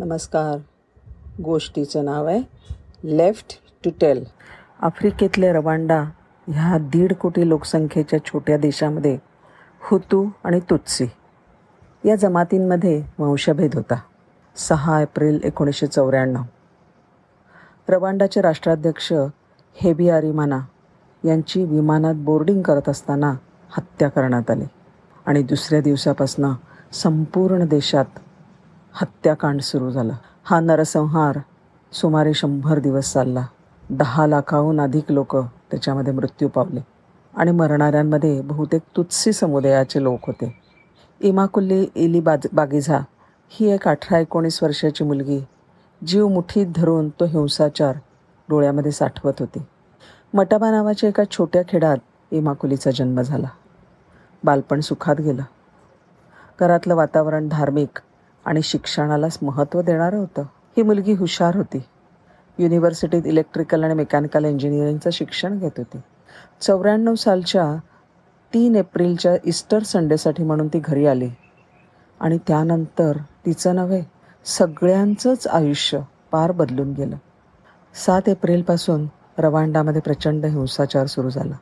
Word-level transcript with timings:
नमस्कार. 0.00 0.58
गोष्टीचं 1.42 2.04
नाव 2.04 2.26
आहे 2.26 2.40
लेफ्ट 3.16 3.60
टू 3.84 3.90
टेल 4.00 4.24
आफ्रिकेतले 4.82 5.52
रवांडा 5.52 5.98
ह्या 6.48 6.78
दीड 6.78 7.12
कोटी 7.12 7.48
लोकसंख्येच्या 7.48 8.24
छोट्या 8.24 8.56
देशामध्ये 8.56 9.18
हुतू 9.80 10.28
आणि 10.44 10.60
तुत्सी 10.60 11.06
या 12.04 12.16
जमातींमध्ये 12.16 13.02
वंशभेद 13.18 13.74
होता. 13.74 14.00
सहा 14.56 15.00
एप्रिल 15.02 15.40
एकोणीसशे 15.44 15.86
चौऱ्याण्णव. 15.86 16.42
रवांडाचे 17.88 18.40
राष्ट्राध्यक्ष 18.40 19.12
हेबी 19.74 20.08
आरिमाना 20.10 20.60
यांची 21.24 21.64
विमानात 21.64 22.14
बोर्डिंग 22.14 22.62
करत 22.62 22.88
असताना 22.88 23.34
हत्या 23.70 24.08
करण्यात 24.08 24.50
आली 24.50 24.64
आणि 25.26 25.42
दुसऱ्या 25.42 25.80
दिवसापासून 25.80 26.52
संपूर्ण 26.92 27.64
देशात 27.64 28.18
हत्याकांड 28.92 29.60
सुरू 29.60 29.90
झाला. 29.90 30.12
हा 30.44 30.60
नरसंहार 30.60 31.38
सुमारे 31.92 32.34
शंभर 32.34 32.78
दिवस 32.78 33.12
चालला. 33.12 33.46
दहा 33.90 34.26
लाखाहून 34.26 34.80
अधिक 34.80 35.12
लोक 35.12 35.36
त्याच्यामध्ये 35.36 36.12
मृत्यू 36.12 36.48
पावले 36.48 36.80
आणि 37.34 37.50
मरणाऱ्यांमध्ये 37.50 38.40
बहुतेक 38.40 38.82
तुत्सी 38.96 39.32
समुदायाचे 39.32 40.02
लोक 40.02 40.18
होते. 40.26 40.62
इमाकुल्ली 41.20 41.86
इली 41.94 42.20
बाज 42.20 42.46
बागिझा 42.52 42.98
ही 43.48 43.70
एक 43.70 43.88
अठरा 43.88 44.18
एकोणीस 44.18 44.62
वर्षाची 44.62 45.04
मुलगी 45.04 45.40
जीव 46.06 46.28
मुठीत 46.28 46.66
धरून 46.76 47.08
तो 47.08 47.24
हिंसाचार 47.24 47.96
डोळ्यामध्ये 48.48 48.92
साठवत 48.92 49.32
होती. 49.40 49.62
मटाबा 50.34 50.70
नावाच्या 50.70 51.08
एका 51.08 51.22
छोट्या 51.30 51.62
खेड्यात 51.68 51.96
इमाकुलीचा 52.30 52.90
जन्म 52.90 53.20
झाला. 53.20 53.48
बालपण 54.44 54.80
सुखात 54.80 55.16
गेलं. 55.20 55.42
घरातलं 56.60 56.94
वातावरण 56.94 57.48
धार्मिक 57.48 58.00
आणि 58.44 58.62
शिक्षणालाच 58.62 59.38
महत्त्व 59.42 59.80
देणारं 59.80 60.16
होतं. 60.16 60.42
ही 60.42 60.82
मुलगी 60.82 61.12
हुशार 61.12 61.56
होती. 61.56 61.82
युनिव्हर्सिटीत 62.58 63.22
इलेक्ट्रिकल 63.26 63.84
आणि 63.84 63.94
मेकॅनिकल 63.94 64.44
इंजिनिअरिंगचं 64.44 65.10
शिक्षण 65.10 65.58
घेत 65.58 65.70
होती. 65.78 65.98
चौऱ्याण्णव 66.60 67.14
सालच्या 67.14 67.76
तीन 68.54 68.76
एप्रिलच्या 68.76 69.36
इस्टर 69.44 69.82
संडेसाठी 69.82 70.42
म्हणून 70.42 70.68
ती 70.68 70.80
घरी 70.84 71.06
आली. 71.06 71.30
आणि 72.20 72.38
त्यानंतर 72.46 73.16
तिचं 73.46 73.74
नव्हे 73.74 74.02
सगळ्यांचंच 74.44 75.46
आयुष्य 75.46 76.00
पार 76.32 76.52
बदलून 76.52 76.92
गेलं. 76.92 77.16
सात 78.06 78.28
एप्रिलपासून 78.28 79.06
रवांडामध्ये 79.38 80.00
प्रचंड 80.00 80.46
हिंसाचार 80.46 81.06
सुरू 81.06 81.30
झाला. 81.30 81.54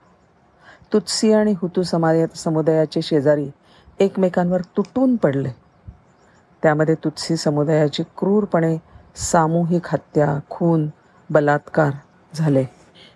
तुत्सी 0.92 1.32
आणि 1.32 1.54
हुतू 1.62 1.82
समाज 1.82 2.18
समुदायाचे 2.34 3.02
शेजारी 3.02 3.50
एकमेकांवर 4.00 4.60
तुटून 4.60 5.16
पडले. 5.16 5.67
त्यामध्ये 6.62 6.94
तुत्सी 6.94 7.36
समुदायाची 7.36 8.02
क्रूरपणे 8.02 8.76
सामूहिक 9.16 9.82
हत्या 9.86 10.38
खून 10.50 10.88
बलात्कार 11.30 11.90
झाले. 12.34 12.64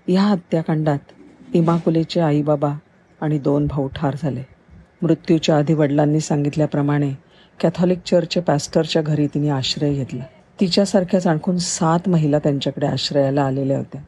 या 0.09 0.23
हत्याकांडात 0.23 0.99
इमाकुलेचे 1.55 2.21
आईबाबा 2.21 2.75
आणि 3.21 3.39
दोन 3.39 3.67
भाऊ 3.67 3.89
ठार 3.89 4.17
झाले. 4.23 4.43
मृत्यूच्या 5.03 5.57
आधी 5.57 5.75
वडिलांनी 5.75 6.21
सांगितल्याप्रमाणे 6.21 7.13
कॅथॉलिक 7.61 7.99
चर्चच्या 8.07 8.43
पॅस्टरच्या 8.43 9.03
घरी 9.03 9.27
तिने 9.27 9.49
आश्रय 9.49 9.95
घेतला. 9.95 10.25
तिच्यासारख्याच 10.61 11.27
आणखून 11.27 11.59
सात 11.59 12.09
महिला 12.09 12.39
त्यांच्याकडे 12.39 12.87
आश्रयाला 12.87 13.43
आलेल्या 13.43 13.79
होत्या. 13.79 14.03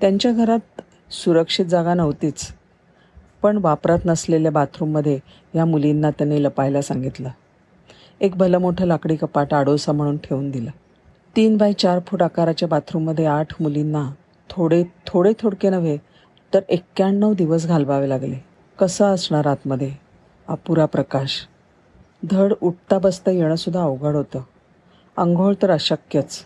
त्यांच्या 0.00 0.32
घरात 0.32 0.80
सुरक्षित 1.12 1.66
जागा 1.66 1.94
नव्हतीच 1.94 2.48
पण 3.42 3.56
वापरत 3.56 3.98
नसलेल्या 4.04 4.52
बाथरूममध्ये 4.52 5.18
या 5.54 5.64
मुलींना 5.64 6.10
त्यांनी 6.10 6.42
लपायला 6.42 6.82
सांगितलं. 6.82 7.28
एक 8.20 8.36
भलं 8.36 8.58
मोठं 8.58 8.86
लाकडी 8.86 9.16
कपाट 9.16 9.54
आडोसा 9.54 9.92
म्हणून 9.92 10.16
ठेवून 10.16 10.50
दिलं. 10.50 10.70
तीन 11.36 11.56
बाय 11.56 11.72
चार 11.72 11.98
फूट 12.06 12.22
आकाराच्या 12.22 12.68
बाथरूममध्ये 12.68 13.26
आठ 13.26 13.62
मुलींना 13.62 14.10
थोडे 14.50 14.84
थोडे 15.06 15.32
थोडके 15.38 15.70
नव्हे 15.70 15.98
तर 16.54 16.60
एक्क्याण्णव 16.68 17.34
दिवस 17.34 17.66
घालवावे 17.66 18.08
लागले. 18.08 18.44
कसं 18.78 19.04
असणार 19.04 19.46
आतमध्ये? 19.46 19.92
अपुरा 20.48 20.84
प्रकाश. 20.84 21.46
धड 22.30 22.52
उठता 22.60 22.98
बसता 22.98 23.30
येणंसुद्धा 23.30 23.82
अवघड 23.82 24.14
होतं. 24.14 24.40
आंघोळ 25.16 25.54
तर 25.62 25.70
अशक्यच 25.70 26.44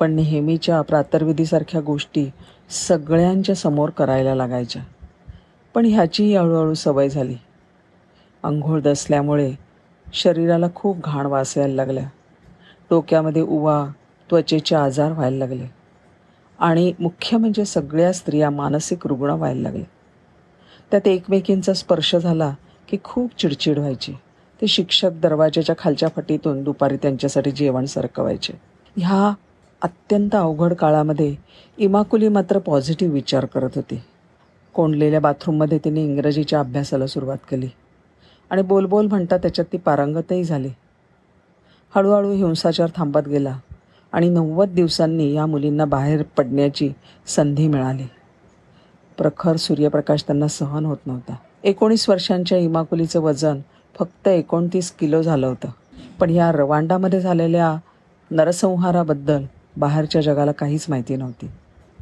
पण 0.00 0.12
नेहमीच्या 0.12 0.82
प्रातर्विधीसारख्या 0.82 1.80
गोष्टी 1.80 2.30
सगळ्यांच्या 2.70 3.54
समोर 3.54 3.90
करायला 3.90 4.34
लागायच्या. 4.34 4.82
पण 5.74 5.84
ह्याचीही 5.84 6.36
हळूहळू 6.36 6.74
सवय 6.74 7.08
झाली. 7.08 7.36
आंघोळ 8.42 8.80
दसल्यामुळे 8.80 9.69
शरीराला 10.12 10.66
खूप 10.74 11.04
घाण 11.04 11.26
वास 11.26 11.58
यायला 11.58 11.74
लागल्या 11.74 12.04
डोक्यामध्ये 12.90 13.42
उवा 13.42 13.86
त्वचेचे 14.30 14.76
आजार 14.76 15.12
व्हायला 15.12 15.36
लागले. 15.36 15.64
आणि 16.58 16.92
मुख्य 17.00 17.36
म्हणजे 17.36 17.64
सगळ्या 17.64 18.12
स्त्रिया 18.12 18.50
मानसिक 18.50 19.06
रुग्ण 19.06 19.30
व्हायला 19.30 19.62
लागले. 19.62 19.84
त्यात 20.90 21.08
एकमेकींचा 21.08 21.72
स्पर्श 21.72 22.16
झाला 22.16 22.54
की 22.88 22.96
खूप 23.04 23.30
चिडचिड 23.38 23.78
व्हायची. 23.78 24.12
ते 24.60 24.66
शिक्षक 24.66 25.10
दरवाजाच्या 25.22 25.74
खालच्या 25.78 26.08
फटीतून 26.16 26.62
दुपारी 26.62 26.96
त्यांच्यासाठी 26.96 27.50
जेवण 27.50 27.84
सरकवायचे. 27.84 28.52
ह्या 28.96 29.34
अत्यंत 29.82 30.34
अवघड 30.34 30.74
काळामध्ये 30.74 31.34
इमाकुली 31.78 32.28
मात्र 32.28 32.58
पॉझिटिव्ह 32.58 33.14
विचार 33.14 33.44
करत 33.44 33.70
होती. 33.74 34.02
कोंडलेल्या 34.74 35.20
बाथरूममध्ये 35.20 35.78
तिने 35.78 36.04
इंग्रजीच्या 36.04 36.60
अभ्यासाला 36.60 37.06
सुरुवात 37.06 37.38
केली. 37.50 37.68
आणि 38.50 38.62
बोलबोल 38.62 39.06
म्हणता 39.06 39.36
त्याच्यात 39.36 39.66
ती 39.72 39.78
पारंगतही 39.78 40.44
झाली. 40.44 40.68
हळूहळू 41.94 42.32
हिंसाचार 42.32 42.90
थांबत 42.96 43.28
गेला 43.28 43.58
आणि 44.12 44.28
नव्वद 44.28 44.68
दिवसांनी 44.68 45.32
या 45.32 45.46
मुलींना 45.46 45.84
बाहेर 45.84 46.22
पडण्याची 46.22 46.92
संधी 47.26 47.68
मिळाली. 47.68 48.04
प्रखर 49.18 49.56
सूर्यप्रकाश 49.56 50.22
त्यांना 50.22 50.48
सहन 50.48 50.86
होत 50.86 50.96
नव्हता. 51.06 51.34
एकोणीस 51.64 52.08
वर्षांच्या 52.08 52.58
इमाकुलीचं 52.58 53.20
वजन 53.20 53.58
फक्त 53.98 54.28
एकोणतीस 54.28 54.90
किलो 54.90 55.22
झालं 55.22 55.46
होतं. 55.46 55.68
पण 56.20 56.30
या 56.30 56.52
रवांडामध्ये 56.52 57.20
झालेल्या 57.20 57.76
नरसंहाराबद्दल 58.30 59.44
बाहेरच्या 59.76 60.22
जगाला 60.22 60.52
काहीच 60.52 60.86
माहिती 60.88 61.16
नव्हती. 61.16 61.50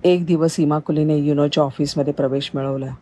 एक 0.05 0.27
दिवस 0.27 0.61
इमाकुलीने 0.61 1.17
युनोच्या 1.17 1.65
ऑफिसमध्ये 1.65 2.13
प्रवेश 2.13 2.51
मिळवला 2.55 2.95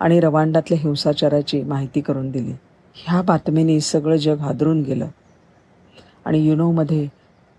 आणि 0.00 0.20
रवांडातल्या 0.20 0.78
हिंसाचाराची 0.78 1.62
माहिती 1.62 2.00
करून 2.00 2.30
दिली. 2.30 2.52
ह्या 2.94 3.22
बातमीने 3.22 3.80
सगळं 3.80 4.16
जग 4.16 4.38
हादरून 4.38 4.82
गेलं. 4.82 5.06
आणि 6.24 6.38
युनोमध्ये 6.38 7.08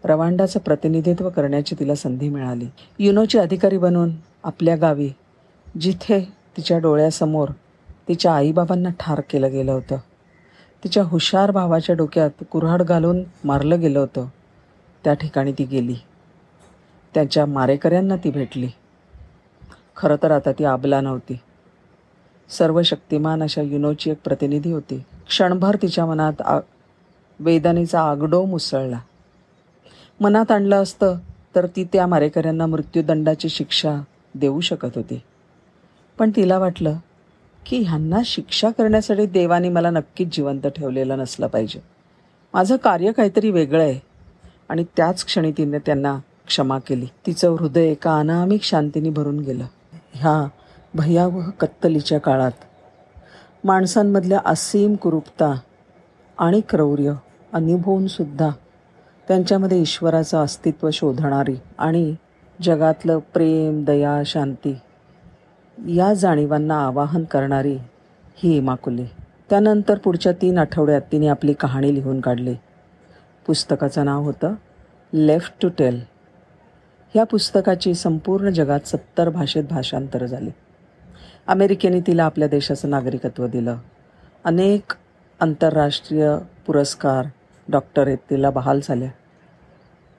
रवांडाचं 0.03 0.59
प्रतिनिधित्व 0.59 1.29
करण्याची 1.29 1.75
तिला 1.79 1.95
संधी 1.95 2.29
मिळाली. 2.29 2.67
युनोची 2.99 3.37
अधिकारी 3.37 3.77
बनून 3.77 4.11
आपल्या 4.43 4.75
गावी 4.75 5.09
जिथे 5.81 6.19
तिच्या 6.57 6.77
डोळ्यासमोर 6.79 7.49
तिच्या 8.07 8.35
आईबाबांना 8.35 8.89
ठार 8.99 9.21
केलं 9.29 9.51
गेलं 9.51 9.71
होतं. 9.71 9.97
तिच्या 10.83 11.03
हुशार 11.03 11.51
भावाच्या 11.51 11.95
डोक्यात 11.95 12.43
कुऱ्हाड 12.51 12.81
घालून 12.81 13.23
मारलं 13.43 13.79
गेलं 13.79 13.99
होतं. 13.99 14.25
त्या 15.03 15.13
ठिकाणी 15.13 15.51
ती 15.51 15.63
गेली. 15.63 15.95
त्यांच्या 17.13 17.45
मारेकऱ्यांना 17.45 18.15
ती 18.15 18.31
भेटली. 18.31 18.67
खरं 19.97 20.15
तर 20.23 20.31
आता 20.31 20.51
ती 20.51 20.63
आबला 20.63 21.01
नव्हती. 21.01 21.39
सर्व 22.49 22.81
शक्तिमान 22.81 23.43
अशा 23.43 23.61
युनोची 23.61 24.11
एक 24.11 24.17
प्रतिनिधी 24.25 24.71
होती. 24.71 25.03
क्षणभर 25.27 25.75
तिच्या 25.81 26.05
मनात 26.05 26.41
आ 26.41 26.59
वेदनेचा 27.39 28.01
आगडो 28.01 28.45
मुसळला 28.45 28.99
मनात 30.19 30.51
आणलं 30.51 30.83
असतं 30.83 31.17
तर 31.55 31.65
ती 31.65 31.83
त्या 31.83 32.07
मारेकऱ्यांना 32.07 32.65
मृत्यूदंडाची 32.65 33.49
शिक्षा 33.49 34.01
देऊ 34.35 34.59
शकत 34.59 34.89
होती. 34.95 35.21
पण 36.19 36.31
तिला 36.35 36.57
वाटलं 36.57 36.95
की 37.65 37.77
ह्यांना 37.77 38.19
शिक्षा 38.25 38.69
करण्यासाठी 38.69 39.25
देवाने 39.25 39.69
मला 39.69 39.89
नक्कीच 39.89 40.35
जिवंत 40.35 40.67
ठेवलेलं 40.67 41.17
नसलं 41.17 41.47
पाहिजे. 41.47 41.79
माझं 42.53 42.75
कार्य 42.75 43.11
काहीतरी 43.11 43.51
वेगळं 43.51 43.83
आहे. 43.83 43.99
आणि 44.69 44.85
त्याच 44.97 45.25
क्षणी 45.25 45.51
तिने 45.51 45.79
त्यांना 45.79 46.19
क्षमा 46.47 46.79
केली. 46.79 47.07
तिचं 47.25 47.49
हृदय 47.49 47.87
एका 47.87 48.19
अनामिक 48.19 48.63
शांतीने 48.63 49.09
भरून 49.09 49.39
गेलं. 49.39 49.65
ह्या 50.13 50.47
भयावह 50.93 51.49
कत्तलीच्या 51.49 52.19
काळात 52.19 52.51
माणसांमधल्या 53.63 54.39
असीम 54.45 54.95
कुरूपता 54.95 55.53
आणि 56.39 56.61
क्रौर्य 56.69 57.13
अनुभवूनसुद्धा 57.53 58.49
त्यांच्यामध्ये 59.27 59.81
ईश्वराचं 59.81 60.43
अस्तित्व 60.43 60.89
शोधणारी 60.93 61.55
आणि 61.77 62.15
जगातलं 62.61 63.19
प्रेम 63.33 63.83
दया 63.83 64.21
शांती 64.25 64.79
या 65.87 66.13
जाणीवांना 66.13 66.85
आवाहन 66.85 67.23
करणारी 67.23 67.77
ही 68.35 68.57
इमाकुली. 68.57 69.05
त्यानंतर 69.49 69.97
पुढच्या 69.97 70.31
तीन 70.31 70.57
आठवड्यात 70.57 71.01
तिने 71.11 71.27
आपली 71.27 71.53
कहाणी 71.53 71.93
लिहून 71.95 72.19
काढली. 72.21 72.55
पुस्तकाचं 73.47 74.05
नाव 74.05 74.23
होतं 74.23 74.53
लेफ्ट 75.13 75.53
टू 75.61 75.69
टेल 75.69 76.01
ह्या 77.13 77.23
पुस्तकाची 77.23 77.93
संपूर्ण 77.93 78.49
जगात 78.49 78.87
सत्तर 78.87 79.29
भाषेत 79.29 79.63
भाषांतर 79.63 80.25
झाली. 80.25 80.49
अमेरिकेने 81.47 81.99
तिला 81.99 82.25
आपल्या 82.25 82.47
देशाचं 82.47 82.89
नागरिकत्व 82.89 83.47
दिलं. 83.47 83.75
अनेक 84.45 84.93
आंतरराष्ट्रीय 85.39 86.35
पुरस्कार 86.67 87.25
डॉक्टरेट 87.67 88.19
तिला 88.29 88.49
बहाल 88.49 88.79
झाल्या 88.83 89.09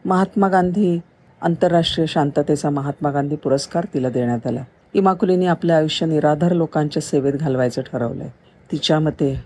महात्मा 0.04 0.48
गांधी 0.48 0.98
आंतरराष्ट्रीय 1.42 2.06
शांततेचा 2.06 2.70
महात्मा 2.70 3.10
गांधी 3.10 3.36
पुरस्कार 3.36 3.86
तिला 3.94 4.10
देण्यात 4.10 4.46
आला. 4.46 4.64
इमाकुलीने 4.94 5.46
आपलं 5.46 5.74
आयुष्य 5.74 6.06
निराधार 6.06 6.52
लोकांच्या 6.52 7.02
सेवेत 7.02 7.32
घालवायचं 7.32 7.82
ठरवलंय. 7.82 8.28
तिच्या 8.72 8.98
मते 8.98 9.44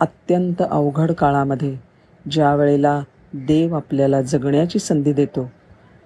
अत्यंत 0.00 0.62
अवघड 0.70 1.12
काळामध्ये 1.12 1.76
ज्या 2.30 2.54
वेळेला 2.54 3.00
देव 3.34 3.76
आपल्याला 3.76 4.22
जगण्याची 4.22 4.78
संधी 4.78 5.12
देतो 5.12 5.50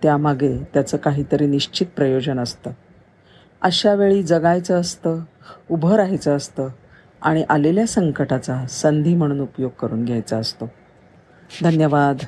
त्यामागे 0.02 0.56
त्याचं 0.74 0.96
काहीतरी 0.96 1.46
निश्चित 1.46 1.86
प्रयोजन 1.96 2.38
असतं. 2.38 2.70
अशा 3.64 3.94
वेळी 3.94 4.22
जगायचं 4.22 4.80
असतं 4.80 5.20
उभं 5.70 5.94
राहायचं 5.94 6.36
असतं 6.36 6.68
आणि 7.22 7.44
आलेल्या 7.50 7.86
संकटाचा 7.86 8.66
संधी 8.66 9.14
म्हणून 9.14 9.40
उपयोग 9.40 9.70
करून 9.70 10.04
घ्यायचा 10.04 10.38
असतो. 10.38 10.70
धन्यवाद. 11.62 12.24